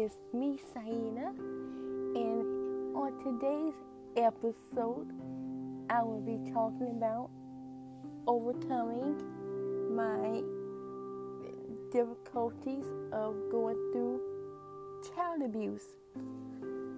is 0.00 0.16
me, 0.32 0.58
Saina, 0.72 1.28
and 2.16 2.96
on 2.96 3.12
today's 3.22 3.74
episode, 4.16 5.12
I 5.90 6.02
will 6.02 6.22
be 6.22 6.38
talking 6.52 6.88
about 6.96 7.28
overcoming 8.26 9.18
my 9.94 10.40
difficulties 11.92 12.86
of 13.12 13.34
going 13.50 13.76
through 13.92 14.22
child 15.14 15.42
abuse. 15.42 15.84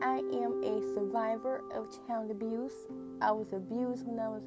I 0.00 0.18
am 0.18 0.62
a 0.62 0.80
survivor 0.94 1.64
of 1.74 1.88
child 2.06 2.30
abuse. 2.30 2.74
I 3.20 3.32
was 3.32 3.52
abused 3.52 4.06
when 4.06 4.20
I 4.20 4.28
was 4.28 4.44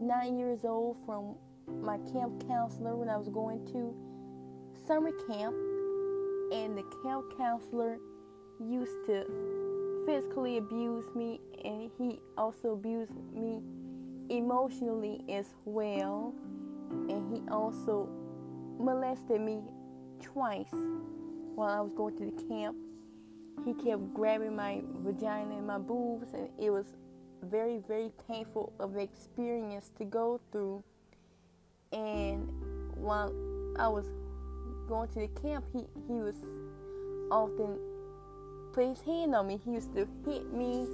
nine 0.00 0.38
years 0.38 0.64
old 0.64 0.96
from 1.04 1.34
my 1.82 1.98
camp 2.12 2.46
counselor 2.46 2.94
when 2.94 3.08
I 3.08 3.16
was 3.16 3.28
going 3.28 3.66
to 3.72 3.92
summer 4.86 5.10
camp, 5.28 5.56
and 6.52 6.76
the 6.76 6.84
camp 7.02 7.24
counselor 7.36 7.98
used 8.60 9.06
to 9.06 9.24
physically 10.06 10.58
abuse 10.58 11.04
me, 11.14 11.40
and 11.64 11.90
he 11.98 12.20
also 12.36 12.72
abused 12.72 13.12
me 13.34 13.60
emotionally 14.28 15.24
as 15.28 15.54
well, 15.64 16.34
and 17.08 17.34
he 17.34 17.42
also 17.50 18.08
molested 18.78 19.40
me 19.40 19.60
twice 20.22 20.74
while 21.54 21.68
I 21.68 21.80
was 21.80 21.92
going 21.96 22.16
to 22.18 22.26
the 22.26 22.48
camp. 22.48 22.76
He 23.64 23.74
kept 23.74 24.14
grabbing 24.14 24.56
my 24.56 24.82
vagina 25.04 25.56
and 25.56 25.66
my 25.66 25.78
boobs, 25.78 26.32
and 26.32 26.48
it 26.58 26.70
was 26.70 26.86
very, 27.42 27.78
very 27.86 28.10
painful 28.26 28.72
of 28.78 28.96
experience 28.96 29.90
to 29.98 30.04
go 30.04 30.40
through. 30.50 30.82
And 31.92 32.48
while 32.94 33.32
I 33.78 33.88
was 33.88 34.06
going 34.90 35.08
to 35.08 35.20
the 35.20 35.28
camp, 35.40 35.64
he, 35.72 35.86
he 36.08 36.20
was 36.20 36.34
often 37.30 37.78
put 38.72 38.86
his 38.88 39.00
hand 39.00 39.34
on 39.34 39.46
me. 39.46 39.58
He 39.64 39.70
used 39.70 39.94
to 39.94 40.06
hit 40.26 40.52
me, 40.52 40.86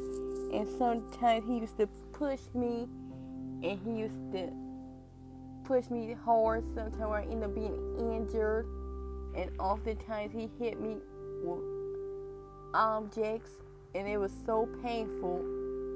and 0.52 0.68
sometimes 0.78 1.44
he 1.46 1.58
used 1.58 1.78
to 1.78 1.88
push 2.12 2.40
me, 2.54 2.86
and 3.62 3.80
he 3.84 3.98
used 3.98 4.20
to 4.32 4.52
push 5.64 5.88
me 5.90 6.14
hard. 6.24 6.64
Sometimes 6.74 7.02
I 7.02 7.22
end 7.22 7.42
up 7.42 7.54
being 7.54 7.74
injured, 7.98 8.66
and 9.34 9.50
oftentimes 9.58 10.32
he 10.32 10.50
hit 10.62 10.78
me 10.78 10.96
with 11.42 11.64
objects, 12.74 13.52
and 13.94 14.06
it 14.06 14.18
was 14.18 14.32
so 14.44 14.68
painful. 14.82 15.40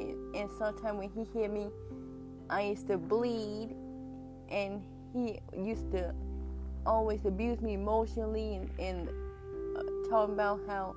And, 0.00 0.34
and 0.34 0.50
sometimes 0.58 0.98
when 0.98 1.10
he 1.10 1.38
hit 1.38 1.52
me, 1.52 1.68
I 2.48 2.62
used 2.62 2.86
to 2.88 2.96
bleed, 2.96 3.76
and 4.48 4.82
he 5.12 5.38
used 5.54 5.92
to 5.92 6.14
always 6.86 7.24
abuse 7.24 7.60
me 7.60 7.74
emotionally 7.74 8.56
and, 8.56 8.70
and 8.78 9.08
uh, 9.76 9.82
talking 10.08 10.34
about 10.34 10.60
how 10.66 10.94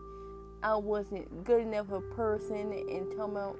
I 0.61 0.75
wasn't 0.75 1.43
good 1.43 1.61
enough 1.61 1.91
a 1.91 2.01
person 2.01 2.71
and 2.71 3.11
talking 3.17 3.35
about 3.35 3.57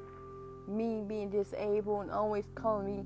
me 0.68 1.04
being 1.06 1.30
disabled 1.30 2.04
and 2.04 2.12
always 2.12 2.46
calling 2.56 2.86
me 2.86 3.06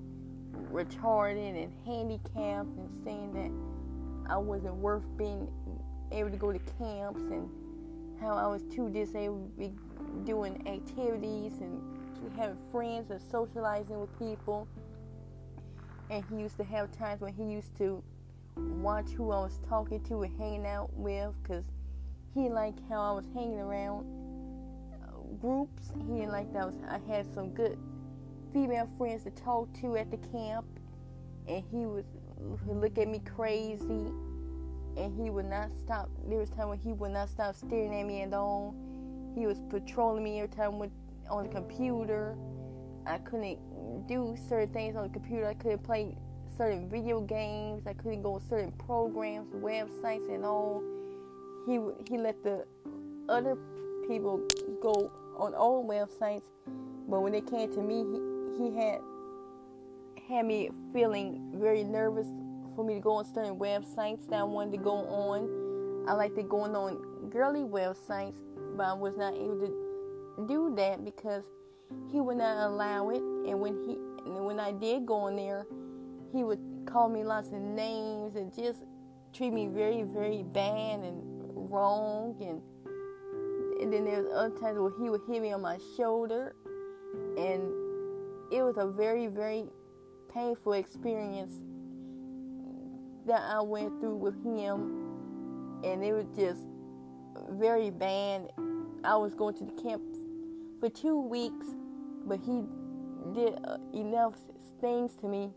retarded 0.72 1.64
and 1.64 1.73
handicapped 1.86 2.70
and 2.78 2.90
saying 3.04 3.34
that 3.34 4.32
I 4.32 4.38
wasn't 4.38 4.76
worth 4.76 5.04
being 5.18 5.48
able 6.12 6.30
to 6.30 6.38
go 6.38 6.52
to 6.52 6.60
camps 6.78 7.22
and 7.32 7.50
how 8.20 8.36
I 8.36 8.48
was 8.48 8.64
too 8.73 8.89
disabled 8.89 9.52
to 9.55 9.60
be 9.60 9.73
doing 10.26 10.67
activities 10.67 11.54
and 11.61 11.82
having 12.38 12.58
friends 12.72 13.11
and 13.11 13.22
socializing 13.32 13.99
with 13.99 14.17
people. 14.20 14.67
And 16.10 16.23
he 16.30 16.38
used 16.38 16.58
to 16.58 16.64
have 16.64 16.92
times 16.92 17.22
when 17.22 17.34
he 17.34 17.44
used 17.44 17.76
to 17.78 18.04
watch 18.58 19.10
who 19.12 19.32
I 19.32 19.40
was 19.40 19.60
talking 19.68 20.04
to 20.06 20.23
and 20.23 20.38
hanging 20.40 20.66
out 20.66 20.92
with 20.94 21.34
because 21.42 21.66
he 22.34 22.50
liked 22.50 22.80
how 22.90 23.02
I 23.02 23.12
was 23.12 23.26
hanging 23.34 23.60
around 23.60 24.06
uh, 24.94 25.36
groups. 25.42 25.92
He 26.08 26.20
didn't 26.20 26.32
like 26.32 26.52
that 26.54 26.64
I, 26.64 26.66
was, 26.66 26.76
I 26.90 27.00
had 27.12 27.26
some 27.34 27.50
good 27.50 27.78
female 28.54 28.90
friends 28.98 29.23
to 29.23 29.32
talk 29.32 29.73
to 29.82 29.98
at 29.98 30.12
the 30.12 30.17
camp, 30.17 30.66
and 31.48 31.64
he 31.72 31.86
would 31.86 32.06
look 32.67 32.98
at 32.98 33.08
me 33.08 33.20
crazy, 33.20 34.12
and 34.98 35.14
he 35.22 35.30
would 35.30 35.46
not 35.46 35.72
stop. 35.80 36.10
There 36.28 36.40
was 36.40 36.50
time 36.50 36.70
when 36.70 36.80
he 36.80 36.94
would 36.94 37.12
not 37.12 37.30
stop 37.30 37.56
staring 37.56 37.94
at 37.94 38.06
me 38.06 38.22
at 38.22 38.34
all. 38.34 38.76
He 39.36 39.46
was 39.46 39.60
patrolling 39.70 40.23
me 40.23 40.40
every 40.40 40.56
time 40.56 40.80
with 40.80 40.92
on 41.30 41.44
the 41.44 41.50
computer. 41.50 42.36
I 43.06 43.17
couldn't 43.20 43.60
do 44.08 44.36
certain 44.50 44.73
things 44.73 44.96
on 44.96 45.04
the 45.04 45.10
computer. 45.10 45.48
I 45.48 45.54
couldn't 45.54 45.84
play 45.84 46.16
certain 46.58 46.90
video 46.90 47.22
games. 47.22 47.86
I 47.86 47.94
couldn't 47.94 48.23
go 48.23 48.36
on 48.36 48.42
certain 48.50 48.72
programs, 48.72 49.54
websites, 49.54 50.34
and 50.34 50.44
all. 50.44 50.84
He 51.68 51.80
he 52.10 52.18
let 52.18 52.44
the 52.44 52.66
other 53.30 53.58
people 54.08 54.42
go 54.82 55.12
on 55.38 55.54
all 55.54 55.86
websites, 55.86 56.50
but 57.08 57.22
when 57.22 57.36
it 57.36 57.50
came 57.50 57.72
to 57.73 57.82
me, 57.82 58.04
he, 58.58 58.64
he 58.64 58.76
had 58.76 59.00
had 60.28 60.46
me 60.46 60.70
feeling 60.94 61.52
very 61.56 61.84
nervous 61.84 62.28
for 62.76 62.84
me 62.84 62.96
to 62.96 63.00
go 63.00 63.14
on 63.14 63.34
certain 63.34 63.58
websites 63.58 64.28
that 64.30 64.40
I 64.40 64.44
wanted 64.44 64.72
to 64.72 64.78
go 64.78 64.92
on. 64.92 66.08
I 66.10 66.14
like 66.14 66.36
to 66.36 66.44
go 66.44 66.62
on 66.62 67.30
girly 67.30 67.62
websites, 67.62 68.38
but 68.76 68.86
I 68.86 68.94
was 68.94 69.17
not 69.17 69.34
able 69.34 69.60
to 69.60 70.46
do 70.48 70.73
that 70.76 71.04
because 71.04 71.44
he 72.12 72.22
would 72.22 72.38
not 72.38 72.70
allow 72.70 73.10
it. 73.10 73.22
And 73.22 73.60
when 73.60 73.84
he 73.86 73.98
and 74.26 74.46
when 74.46 74.60
I 74.60 74.72
did 74.72 75.06
go 75.06 75.16
on 75.16 75.36
there, 75.36 75.66
he 76.32 76.43
would 76.43 76.60
call 76.86 77.10
me 77.10 77.23
lots 77.23 77.48
of 77.49 77.61
names 77.61 78.36
and 78.36 78.54
just 78.54 78.86
treat 79.33 79.52
me 79.52 79.67
very, 79.67 80.04
very 80.04 80.43
bad 80.43 80.99
and 80.99 81.21
wrong. 81.70 82.36
And 82.42 82.61
and 83.82 83.93
then 83.93 84.05
there's 84.05 84.27
other 84.33 84.55
times 84.58 84.80
where 84.80 84.92
he 84.99 85.10
would 85.10 85.21
hit 85.27 85.42
me 85.42 85.52
on 85.54 85.61
my 85.61 85.77
shoulder, 85.95 86.55
and 87.37 87.61
it 88.52 88.64
was 88.64 88.76
a 88.77 88.87
very, 88.87 89.27
very 89.27 89.66
painful 90.33 90.73
experience 90.73 91.61
that 93.27 93.42
I 93.42 93.61
went 93.61 93.99
through 93.99 94.16
with 94.16 94.43
him, 94.43 95.83
and 95.83 96.04
it 96.04 96.14
was 96.14 96.26
just 96.36 96.66
very 97.52 97.92
bad. 97.92 98.49
I 99.04 99.16
was 99.16 99.36
going 99.36 99.55
to 99.58 99.66
the 99.66 99.82
camp 99.82 100.02
for 100.80 100.89
two 100.89 101.20
weeks, 101.20 101.67
but 102.26 102.39
he 102.39 102.64
did 103.33 103.60
uh, 103.64 103.77
enough 103.93 104.36
things 104.82 105.16
to 105.17 105.27
me 105.27 105.52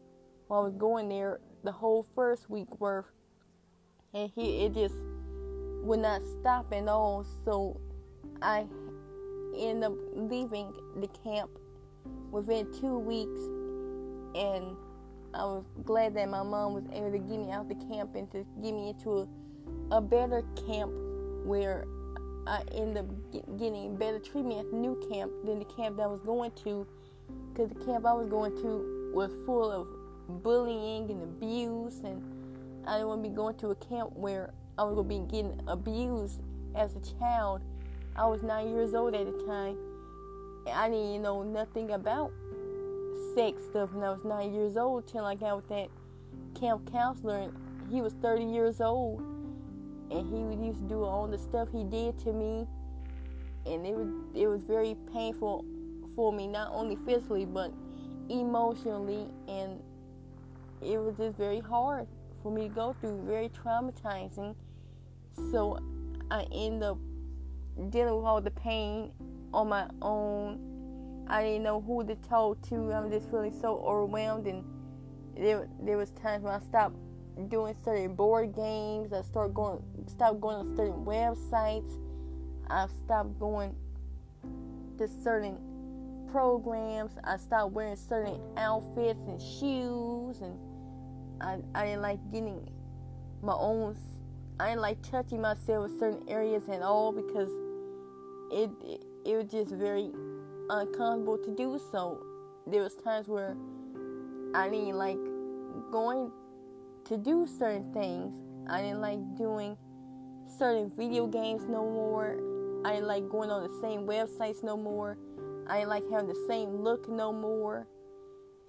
I 0.50 0.61
was 0.61 0.75
going 0.75 1.09
there 1.09 1.41
the 1.65 1.72
whole 1.72 2.06
first 2.15 2.50
week 2.50 2.81
worth, 2.81 3.06
and 4.15 4.31
he 4.34 4.65
it 4.65 4.75
just 4.75 4.94
would 5.83 6.00
not 6.00 6.22
stop 6.41 6.72
at 6.72 6.88
all. 6.88 7.25
So 7.44 7.81
I 8.43 8.66
ended 9.56 9.84
up 9.84 9.93
leaving 10.15 10.72
the 10.97 11.09
camp 11.25 11.50
within 12.31 12.72
two 12.72 12.99
weeks, 12.99 13.41
and 14.34 14.77
I 15.34 15.44
was 15.44 15.65
glad 15.84 16.15
that 16.15 16.28
my 16.28 16.43
mom 16.43 16.75
was 16.75 16.84
able 16.93 17.12
to 17.12 17.19
get 17.19 17.39
me 17.39 17.53
out 17.53 17.69
the 17.69 17.77
camp 17.94 18.16
and 18.16 18.31
to 18.33 18.44
get 18.62 18.75
me 18.75 18.91
into 18.91 19.28
a, 19.91 19.97
a 19.97 20.00
better 20.00 20.43
camp 20.66 20.93
where 21.44 21.87
I 22.47 22.62
ended 22.75 22.99
up 22.99 23.33
get, 23.33 23.59
getting 23.59 23.97
better 23.97 24.19
treatment 24.19 24.60
at 24.60 24.71
the 24.71 24.77
new 24.77 25.00
camp 25.12 25.31
than 25.44 25.60
the 25.60 25.65
camp 25.65 25.97
that 25.99 26.03
I 26.03 26.06
was 26.06 26.22
going 26.22 26.50
to, 26.65 26.87
because 27.53 27.69
the 27.69 27.84
camp 27.84 28.05
I 28.05 28.12
was 28.12 28.28
going 28.28 28.56
to 28.62 29.12
was 29.15 29.31
full 29.47 29.71
of 29.71 29.87
bullying 30.38 31.10
and 31.10 31.22
abuse, 31.22 32.00
and 32.04 32.22
I 32.86 32.94
didn't 32.94 33.09
want 33.09 33.22
to 33.24 33.28
be 33.28 33.34
going 33.34 33.56
to 33.56 33.68
a 33.71 33.74
camp 33.74 34.12
where 34.15 34.53
I 34.78 34.84
was 34.84 34.94
going 34.94 35.09
to 35.09 35.27
be 35.27 35.30
getting 35.30 35.60
abused 35.66 36.41
as 36.74 36.94
a 36.97 37.18
child. 37.18 37.62
I 38.16 38.27
was 38.27 38.42
nine 38.42 38.71
years 38.71 38.94
old 38.94 39.15
at 39.15 39.27
the 39.27 39.47
time. 39.47 39.77
And 40.66 40.74
I 40.74 40.88
didn't 40.88 41.22
know 41.22 41.42
nothing 41.42 41.91
about 41.92 42.32
sex 43.34 43.62
stuff 43.65 43.92
when 43.92 44.04
I 44.04 44.10
was 44.10 44.24
nine 44.24 44.53
years 44.53 44.77
old 44.77 45.06
till 45.06 45.24
I 45.24 45.34
got 45.34 45.56
with 45.56 45.68
that 45.68 45.88
camp 46.59 46.91
counselor. 46.91 47.38
And 47.38 47.53
he 47.91 48.00
was 48.03 48.12
30 48.15 48.44
years 48.44 48.80
old, 48.80 49.21
and 50.10 50.26
he 50.26 50.66
used 50.66 50.80
to 50.80 50.88
do 50.88 51.03
all 51.03 51.26
the 51.26 51.38
stuff 51.38 51.68
he 51.72 51.84
did 51.84 52.18
to 52.21 52.33
me, 52.33 52.66
and 53.66 53.86
it 53.86 53.94
was 53.94 54.09
it 54.34 54.47
was 54.47 54.62
very 54.62 54.97
painful 55.12 55.65
for 56.15 56.33
me, 56.33 56.47
not 56.47 56.71
only 56.72 56.97
physically 56.97 57.44
but 57.44 57.72
emotionally 58.28 59.26
and 59.48 59.80
it 60.82 60.98
was 60.98 61.16
just 61.16 61.36
very 61.36 61.60
hard 61.60 62.06
for 62.42 62.50
me 62.50 62.68
to 62.68 62.74
go 62.74 62.97
through, 63.00 63.22
very 63.27 63.48
traumatizing. 63.50 64.54
So 65.50 65.78
I 66.30 66.47
ended 66.53 66.82
up 66.82 66.98
dealing 67.91 68.15
with 68.16 68.24
all 68.24 68.41
the 68.41 68.50
pain 68.50 69.12
on 69.53 69.68
my 69.68 69.88
own. 70.03 71.27
I 71.28 71.42
didn't 71.42 71.62
know 71.62 71.80
who 71.80 72.04
to 72.04 72.16
talk 72.16 72.60
to. 72.68 72.92
I'm 72.92 73.10
just 73.10 73.30
feeling 73.30 73.54
so 73.60 73.78
overwhelmed, 73.78 74.47
and 74.47 74.65
there 75.36 75.68
there 75.82 75.97
was 75.97 76.10
times 76.10 76.42
when 76.42 76.54
I 76.54 76.60
stopped 76.60 76.97
doing 77.48 77.74
certain 77.84 78.15
board 78.15 78.54
games. 78.54 79.12
I 79.12 79.22
started 79.22 79.54
going, 79.54 79.83
stopped 80.06 80.41
going 80.41 80.56
on 80.56 80.76
certain 80.76 81.04
websites. 81.04 81.98
I 82.68 82.86
stopped 83.04 83.38
going 83.38 83.74
to 84.98 85.09
certain 85.22 85.59
programs. 86.30 87.12
I 87.24 87.36
stopped 87.36 87.72
wearing 87.72 87.97
certain 87.97 88.41
outfits 88.56 89.21
and 89.26 89.41
shoes 89.41 90.41
and 90.41 90.59
I, 91.41 91.59
I 91.75 91.87
didn't 91.87 92.03
like 92.03 92.19
getting 92.33 92.69
my 93.42 93.54
own. 93.54 93.97
I 94.59 94.71
didn't 94.71 94.83
like 94.83 95.03
touching 95.03 95.41
myself 95.41 95.91
in 95.91 95.98
certain 95.98 96.28
areas 96.28 96.69
at 96.69 96.83
all 96.83 97.13
because 97.13 97.51
it, 98.53 98.71
it 98.84 99.04
it 99.25 99.37
was 99.37 99.47
just 99.51 99.75
very 99.75 100.10
uncomfortable 100.69 101.39
to 101.39 101.54
do 101.54 101.81
so. 101.91 102.22
There 102.66 102.83
was 102.83 102.95
times 102.97 103.28
where 103.28 103.57
I 104.54 104.69
didn't 104.69 104.97
like 104.97 105.19
going 105.91 106.31
to 107.07 107.16
do 107.16 107.47
certain 107.47 107.93
things. 107.93 108.34
I 108.69 108.83
didn't 108.83 109.01
like 109.01 109.19
doing 109.36 109.77
certain 110.59 110.91
video 110.97 111.27
games 111.27 111.63
no 111.69 111.84
more. 111.84 112.39
I 112.84 112.95
didn't 112.95 113.09
like 113.09 113.28
going 113.28 113.51
on 113.51 113.63
the 113.63 113.81
same 113.81 114.07
websites 114.07 114.63
no 114.63 114.77
more. 114.77 115.19
I 115.69 115.78
didn't 115.78 115.91
like 115.91 116.04
having 116.10 116.28
the 116.28 116.45
same 116.48 116.71
look 116.77 117.09
no 117.09 117.33
more. 117.33 117.86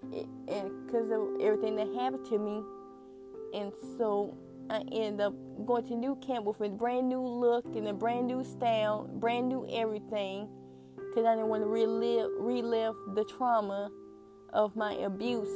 And 0.04 0.86
because 0.86 1.12
of 1.12 1.42
everything 1.42 1.76
that 1.76 1.88
happened 1.94 2.26
to 2.28 2.38
me. 2.38 2.64
And 3.54 3.72
so 3.98 4.36
I 4.70 4.84
end 4.92 5.22
up 5.22 5.34
going 5.66 5.86
to 5.88 5.96
new 5.96 6.16
camp 6.16 6.46
with 6.46 6.62
a 6.62 6.70
brand 6.70 7.10
new 7.10 7.22
look 7.22 7.66
and 7.76 7.88
a 7.88 7.94
brand 7.94 8.28
new 8.28 8.44
style, 8.44 9.10
brand 9.16 9.50
new 9.50 9.68
everything. 9.72 10.48
Because 10.96 11.26
I 11.26 11.36
didn't 11.36 11.50
want 11.50 11.64
to 11.64 11.68
relive, 11.68 12.30
relive 12.38 12.96
the 13.16 13.26
trauma 13.26 13.92
of 14.54 14.76
my 14.76 14.94
abuse 14.94 15.50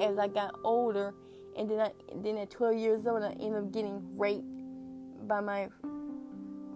as 0.00 0.18
I 0.18 0.28
got 0.28 0.54
older. 0.64 1.14
And 1.56 1.70
then, 1.70 1.80
I, 1.80 1.90
then 2.14 2.38
at 2.38 2.50
12 2.50 2.76
years 2.76 3.06
old, 3.06 3.22
I 3.22 3.32
ended 3.32 3.56
up 3.56 3.72
getting 3.72 4.00
raped 4.16 4.46
by 5.26 5.40
my 5.40 5.68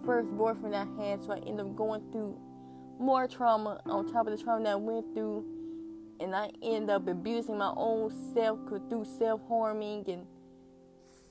first 0.05 0.31
boyfriend 0.31 0.75
I 0.75 0.85
had. 1.01 1.23
So 1.23 1.33
I 1.33 1.37
ended 1.37 1.61
up 1.61 1.75
going 1.75 2.01
through 2.11 2.39
more 2.99 3.27
trauma 3.27 3.81
on 3.85 4.11
top 4.11 4.27
of 4.27 4.37
the 4.37 4.43
trauma 4.43 4.63
that 4.63 4.71
I 4.71 4.75
went 4.75 5.13
through. 5.13 5.45
And 6.19 6.35
I 6.35 6.49
end 6.63 6.89
up 6.89 7.07
abusing 7.07 7.57
my 7.57 7.73
own 7.75 8.11
self 8.33 8.59
through 8.89 9.05
self 9.05 9.41
harming 9.47 10.05
and 10.09 10.25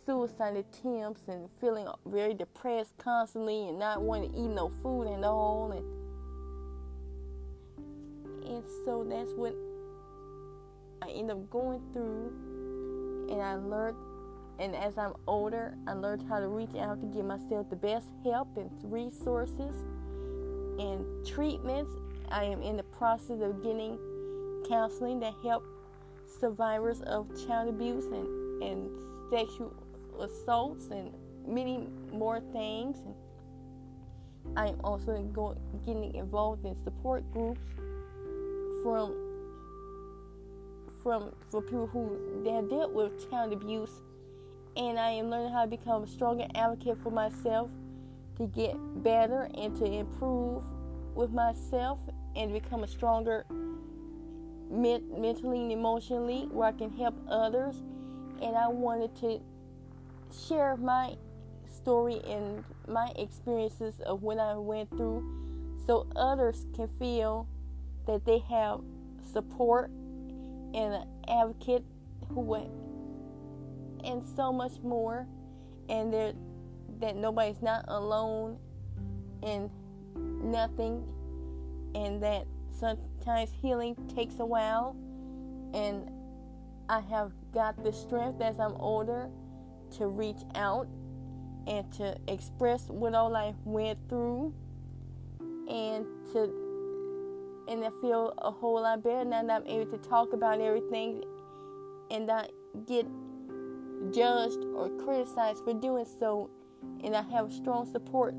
suicide 0.06 0.56
attempts 0.56 1.22
and 1.26 1.50
feeling 1.60 1.88
very 2.06 2.32
depressed 2.32 2.96
constantly 2.96 3.68
and 3.68 3.78
not 3.78 4.00
wanting 4.00 4.32
to 4.32 4.38
eat 4.38 4.48
no 4.48 4.70
food 4.82 5.08
and 5.08 5.24
all. 5.24 5.72
And, 5.72 5.84
and 8.46 8.64
so 8.84 9.04
that's 9.08 9.32
what 9.32 9.54
I 11.02 11.10
end 11.10 11.30
up 11.30 11.50
going 11.50 11.82
through, 11.92 13.28
and 13.30 13.42
I 13.42 13.56
learned. 13.56 13.96
And 14.58 14.74
as 14.74 14.96
I'm 14.96 15.12
older, 15.26 15.76
I 15.86 15.92
learned 15.92 16.24
how 16.30 16.40
to 16.40 16.48
reach 16.48 16.74
out 16.76 17.00
to 17.02 17.06
give 17.08 17.26
myself 17.26 17.68
the 17.68 17.76
best 17.76 18.08
help 18.24 18.56
and 18.56 18.70
resources 18.84 19.74
and 20.78 21.04
treatments. 21.26 21.92
I 22.30 22.44
am 22.44 22.62
in 22.62 22.78
the 22.78 22.82
process 22.82 23.42
of 23.42 23.62
getting 23.62 23.98
counseling 24.68 25.20
that 25.20 25.34
help 25.42 25.64
survivors 26.40 27.00
of 27.02 27.28
child 27.46 27.68
abuse 27.68 28.04
and, 28.06 28.62
and 28.62 28.90
sexual 29.30 29.72
assaults 30.20 30.88
and 30.90 31.12
many 31.46 31.86
more 32.12 32.40
things. 32.52 32.96
And 33.04 33.14
I'm 34.56 34.80
also 34.82 35.22
going, 35.32 35.58
getting 35.84 36.14
involved 36.14 36.64
in 36.64 36.76
support 36.82 37.30
groups 37.32 37.60
from 38.82 39.14
from 41.02 41.32
for 41.50 41.62
people 41.62 41.86
who 41.86 42.18
have 42.50 42.68
dealt 42.68 42.92
with 42.92 43.30
child 43.30 43.52
abuse, 43.52 44.02
and 44.76 44.98
I 44.98 45.10
am 45.10 45.30
learning 45.30 45.52
how 45.52 45.62
to 45.62 45.68
become 45.68 46.02
a 46.02 46.06
stronger 46.06 46.46
advocate 46.56 46.98
for 47.00 47.10
myself, 47.10 47.70
to 48.38 48.46
get 48.48 48.74
better 49.04 49.48
and 49.54 49.76
to 49.76 49.84
improve 49.84 50.64
with 51.14 51.30
myself, 51.30 52.00
and 52.34 52.52
become 52.52 52.82
a 52.82 52.88
stronger 52.88 53.46
mentally 54.70 55.62
and 55.62 55.72
emotionally, 55.72 56.48
where 56.50 56.68
I 56.68 56.72
can 56.72 56.90
help 56.90 57.14
others. 57.28 57.76
And 58.42 58.56
I 58.56 58.68
wanted 58.68 59.14
to 59.16 59.40
share 60.46 60.76
my 60.76 61.16
story 61.64 62.20
and 62.26 62.64
my 62.88 63.12
experiences 63.16 64.00
of 64.00 64.22
what 64.22 64.38
I 64.38 64.54
went 64.54 64.90
through, 64.90 65.24
so 65.86 66.06
others 66.16 66.66
can 66.74 66.88
feel 66.98 67.46
that 68.06 68.24
they 68.24 68.38
have 68.50 68.80
support 69.32 69.90
and 70.74 70.94
an 70.94 71.06
advocate 71.28 71.84
who 72.28 72.40
went 72.40 72.70
and 74.04 74.22
so 74.36 74.52
much 74.52 74.72
more 74.82 75.26
and 75.88 76.12
that 76.12 76.34
that 77.00 77.16
nobody's 77.16 77.60
not 77.60 77.84
alone 77.88 78.58
in 79.42 79.70
nothing 80.14 81.04
and 81.94 82.22
that 82.22 82.46
sometimes 82.78 83.50
healing 83.60 83.96
takes 84.14 84.38
a 84.38 84.46
while 84.46 84.96
and 85.74 86.10
I 86.88 87.00
have 87.00 87.32
got 87.52 87.82
the 87.82 87.92
strength 87.92 88.40
as 88.40 88.60
I'm 88.60 88.74
older 88.74 89.28
to 89.98 90.06
reach 90.06 90.42
out 90.54 90.86
and 91.66 91.90
to 91.94 92.16
express 92.28 92.88
what 92.88 93.14
all 93.14 93.34
I 93.34 93.54
went 93.64 93.98
through 94.08 94.54
and 95.68 96.06
to 96.32 96.66
and 97.68 97.84
I 97.84 97.90
feel 98.00 98.32
a 98.38 98.50
whole 98.50 98.80
lot 98.82 99.02
better 99.02 99.24
now 99.24 99.42
that 99.42 99.62
I'm 99.62 99.66
able 99.66 99.90
to 99.90 99.98
talk 99.98 100.32
about 100.32 100.60
everything 100.60 101.24
and 102.10 102.26
not 102.26 102.50
get 102.86 103.06
judged 104.12 104.64
or 104.74 104.88
criticized 105.04 105.64
for 105.64 105.74
doing 105.74 106.06
so. 106.20 106.48
And 107.02 107.16
I 107.16 107.22
have 107.22 107.50
a 107.50 107.52
strong 107.52 107.90
support 107.90 108.34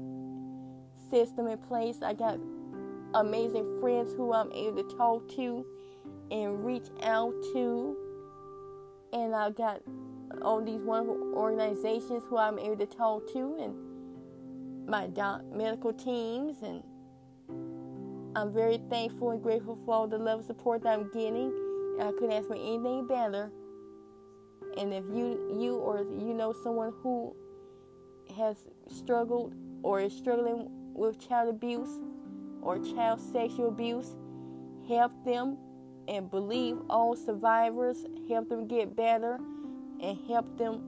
system 1.10 1.48
in 1.48 1.58
place. 1.58 1.98
I 2.02 2.14
got 2.14 2.40
amazing 3.14 3.80
friends 3.80 4.14
who 4.14 4.34
I'm 4.34 4.52
able 4.52 4.84
to 4.84 4.96
talk 4.96 5.28
to 5.36 5.66
and 6.32 6.66
reach 6.66 6.88
out 7.04 7.34
to. 7.54 7.96
And 9.14 9.34
I 9.34 9.50
got 9.52 9.82
all 10.42 10.62
these 10.62 10.82
wonderful 10.82 11.34
organizations 11.36 12.24
who 12.30 12.38
I'm 12.38 12.60
able 12.60 12.78
to 12.78 12.86
talk 12.86 13.32
to 13.34 13.58
and 13.62 14.88
my 14.90 15.08
doc- 15.08 15.44
medical 15.54 15.94
teams 15.94 16.58
and 16.62 16.84
I'm 18.36 18.54
very 18.54 18.80
thankful 18.90 19.32
and 19.32 19.42
grateful 19.42 19.80
for 19.86 19.96
all 19.96 20.08
the 20.08 20.18
love 20.18 20.40
and 20.40 20.48
support 20.48 20.84
that 20.84 20.94
I'm 20.94 21.10
getting. 21.12 21.52
And 22.00 22.10
I 22.10 22.12
couldn't 22.12 22.34
ask 22.34 22.48
for 22.48 22.56
anything 22.56 23.08
better. 23.08 23.50
And 24.78 24.94
if 24.94 25.04
you 25.06 25.58
you 25.60 25.78
or 25.78 26.00
you 26.00 26.36
know 26.36 26.54
someone 26.64 26.94
who 27.02 27.36
has 28.36 28.58
struggled 28.90 29.56
or 29.82 30.02
is 30.02 30.14
struggling 30.14 30.68
with 30.94 31.20
child 31.20 31.50
abuse 31.50 32.00
or 32.62 32.80
child 32.80 33.20
sexual 33.20 33.68
abuse, 33.70 34.16
help 34.88 35.12
them 35.26 35.58
and 36.08 36.30
believe 36.32 36.78
all 36.90 37.16
survivors, 37.16 38.06
help 38.30 38.50
them 38.50 38.68
get 38.68 38.96
better 38.96 39.40
and 40.02 40.18
help 40.28 40.58
them 40.58 40.82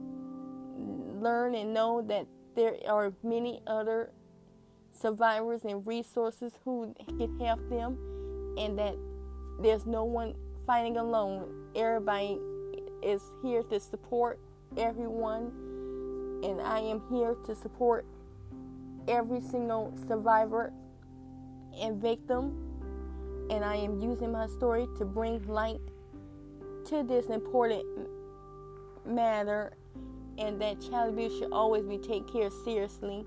learn 1.20 1.54
and 1.54 1.74
know 1.74 2.00
that 2.02 2.26
there 2.56 2.74
are 2.88 3.12
many 3.22 3.60
other 3.66 4.10
survivors 4.92 5.64
and 5.64 5.86
resources 5.86 6.52
who 6.64 6.94
can 7.06 7.38
help 7.38 7.60
them, 7.70 7.96
and 8.58 8.78
that 8.78 8.94
there's 9.60 9.86
no 9.86 10.04
one 10.04 10.34
fighting 10.66 10.96
alone. 10.96 11.70
Everybody 11.74 12.38
is 13.02 13.22
here 13.42 13.62
to 13.64 13.80
support 13.80 14.38
everyone, 14.76 15.52
and 16.44 16.60
I 16.60 16.80
am 16.80 17.02
here 17.10 17.34
to 17.46 17.54
support 17.54 18.04
every 19.08 19.40
single 19.40 19.94
survivor 20.06 20.72
and 21.80 22.00
victim. 22.00 22.56
And 23.50 23.64
I 23.64 23.76
am 23.76 24.00
using 24.00 24.30
my 24.32 24.46
story 24.46 24.86
to 24.98 25.04
bring 25.04 25.44
light 25.48 25.80
to 26.86 27.02
this 27.02 27.26
important 27.26 27.84
matter, 29.04 29.72
and 30.38 30.60
that 30.60 30.80
child 30.80 31.14
abuse 31.14 31.38
should 31.38 31.52
always 31.52 31.84
be 31.84 31.98
taken 31.98 32.24
care 32.24 32.50
seriously 32.64 33.26